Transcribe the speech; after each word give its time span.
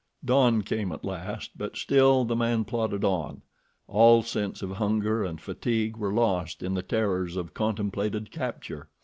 Dawn 0.25 0.63
came 0.63 0.91
at 0.91 1.05
last, 1.05 1.55
but 1.55 1.77
still 1.77 2.25
the 2.25 2.35
man 2.35 2.65
plodded 2.65 3.03
on. 3.05 3.43
All 3.87 4.23
sense 4.23 4.63
of 4.63 4.71
hunger 4.71 5.23
and 5.23 5.39
fatigue 5.39 5.95
were 5.95 6.11
lost 6.11 6.63
in 6.63 6.73
the 6.73 6.81
terrors 6.81 7.35
of 7.37 7.53
contemplated 7.53 8.31
capture. 8.31 8.89